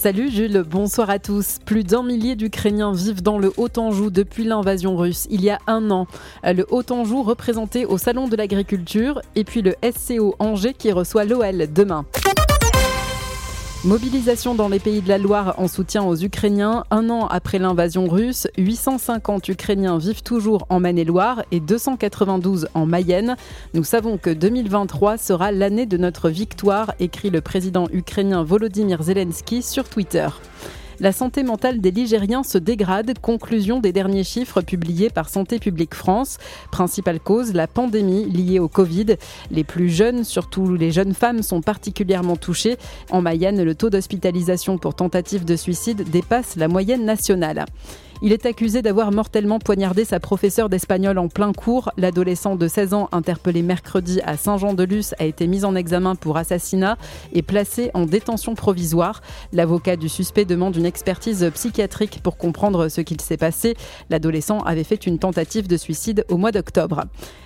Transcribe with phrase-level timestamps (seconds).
[0.00, 1.56] Salut Jules, bonsoir à tous.
[1.66, 5.90] Plus d'un millier d'Ukrainiens vivent dans le Haut-Anjou depuis l'invasion russe il y a un
[5.90, 6.06] an.
[6.44, 11.72] Le Haut-Anjou représenté au Salon de l'Agriculture et puis le SCO Angers qui reçoit l'OL
[11.72, 12.06] demain.
[13.88, 16.84] Mobilisation dans les pays de la Loire en soutien aux Ukrainiens.
[16.90, 23.34] Un an après l'invasion russe, 850 Ukrainiens vivent toujours en Maine-et-Loire et 292 en Mayenne.
[23.72, 29.62] Nous savons que 2023 sera l'année de notre victoire, écrit le président ukrainien Volodymyr Zelensky
[29.62, 30.28] sur Twitter.
[31.00, 35.94] La santé mentale des Ligériens se dégrade, conclusion des derniers chiffres publiés par Santé publique
[35.94, 36.38] France.
[36.72, 39.16] Principale cause, la pandémie liée au Covid.
[39.52, 42.78] Les plus jeunes, surtout les jeunes femmes, sont particulièrement touchées.
[43.10, 47.64] En Mayenne, le taux d'hospitalisation pour tentative de suicide dépasse la moyenne nationale.
[48.20, 51.92] Il est accusé d'avoir mortellement poignardé sa professeure d'espagnol en plein cours.
[51.96, 56.98] L'adolescent de 16 ans, interpellé mercredi à Saint-Jean-de-Luz, a été mis en examen pour assassinat
[57.32, 59.22] et placé en détention provisoire.
[59.52, 63.76] L'avocat du suspect demande une expertise psychiatrique pour comprendre ce qu'il s'est passé.
[64.10, 67.04] L'adolescent avait fait une tentative de suicide au mois d'octobre.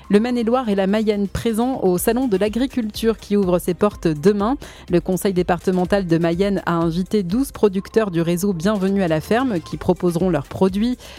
[0.08, 4.56] Le Maine-et-Loire et la Mayenne présents au Salon de l'agriculture qui ouvre ses portes demain.
[4.90, 9.60] Le conseil départemental de Mayenne a invité 12 producteurs du réseau Bienvenue à la ferme
[9.60, 10.61] qui proposeront leurs produits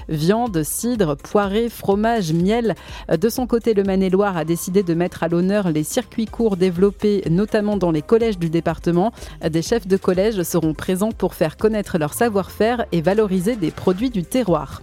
[0.09, 2.75] viande, cidre, poirée, fromage, miel.
[3.09, 7.23] De son côté, le Maine-et-Loire a décidé de mettre à l'honneur les circuits courts développés
[7.29, 9.11] notamment dans les collèges du département.
[9.47, 14.09] Des chefs de collège seront présents pour faire connaître leur savoir-faire et valoriser des produits
[14.09, 14.81] du terroir.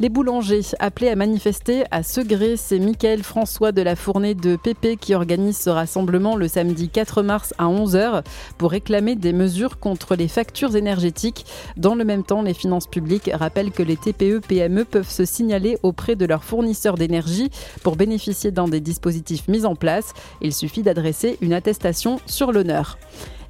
[0.00, 4.96] Les boulangers appelés à manifester à Segré, c'est Michael François de la Fournée de PP
[4.98, 8.22] qui organise ce rassemblement le samedi 4 mars à 11h
[8.58, 11.44] pour réclamer des mesures contre les factures énergétiques.
[11.76, 16.16] Dans le même temps, les finances publiques rappellent que les TPE-PME peuvent se signaler auprès
[16.16, 17.50] de leurs fournisseurs d'énergie
[17.82, 20.14] pour bénéficier d'un des dispositifs mis en place.
[20.40, 22.98] Il suffit d'adresser une attestation sur l'honneur.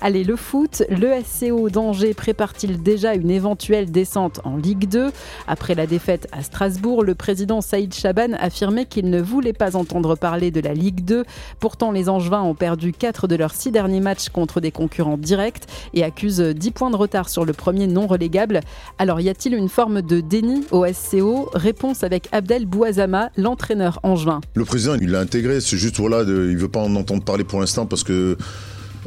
[0.04, 5.12] Allez, le foot, le SCO d'Angers prépare-t-il déjà une éventuelle descente en Ligue 2
[5.46, 10.16] Après la défaite à Strasbourg, le président Saïd Chaban affirmait qu'il ne voulait pas entendre
[10.16, 11.22] parler de la Ligue 2.
[11.60, 15.68] Pourtant, les Angevins ont perdu 4 de leurs 6 derniers matchs contre des concurrents directs
[15.94, 18.58] et accusent 10 points de retard sur le premier non relégable.
[18.98, 24.40] Alors, y a-t-il une forme de déni au SCO Réponse avec Abdel Bouazama, l'entraîneur angevin.
[24.56, 27.60] Le président, il l'a intégré, c'est juste, voilà, il veut pas en entendre parler pour
[27.60, 28.36] l'instant parce que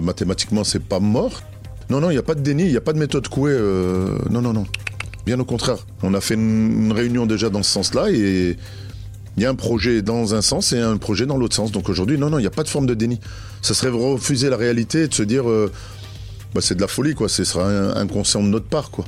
[0.02, 1.42] Mathématiquement, c'est pas mort.
[1.90, 3.54] Non, non, il n'y a pas de déni, il n'y a pas de méthode couée.
[3.54, 4.66] Euh, non, non, non.
[5.26, 5.78] Bien au contraire.
[6.04, 8.58] On a fait une, réunion déjà dans ce sens-là et
[9.38, 11.72] il y a un projet dans un sens et un projet dans l'autre sens.
[11.72, 13.20] Donc aujourd'hui, non, non, il n'y a pas de forme de déni.
[13.62, 15.72] Ça serait refuser la réalité et de se dire, euh,
[16.54, 17.30] bah, c'est de la folie, quoi.
[17.30, 17.68] Ce sera
[17.98, 19.06] inconscient de notre part, quoi.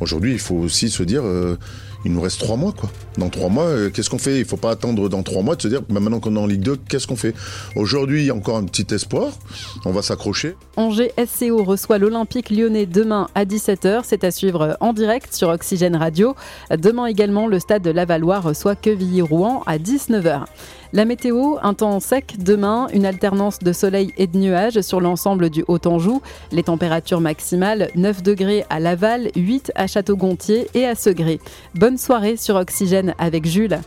[0.00, 1.56] Aujourd'hui, il faut aussi se dire, euh,
[2.04, 2.88] il nous reste trois mois, quoi.
[3.16, 4.36] Dans trois mois, euh, qu'est-ce qu'on fait?
[4.36, 6.38] Il ne faut pas attendre dans trois mois de se dire, bah, maintenant qu'on est
[6.38, 7.34] en Ligue 2, qu'est-ce qu'on fait?
[7.74, 9.32] Aujourd'hui, encore un petit espoir.
[9.84, 10.54] On va s'accrocher.
[10.76, 14.02] Angers SCO reçoit l'Olympique lyonnais demain à 17h.
[14.04, 16.34] C'est à suivre en direct sur Oxygène Radio.
[16.70, 20.44] Demain également, le stade de Lavallois reçoit Quevilly-Rouen à 19h.
[20.94, 25.50] La météo, un temps sec demain, une alternance de soleil et de nuages sur l'ensemble
[25.50, 26.22] du Haut-Anjou.
[26.50, 31.40] Les températures maximales 9 degrés à Laval, 8 à Château-Gontier et à Segré.
[31.74, 33.80] Bonne soirée sur Oxygène avec Jules.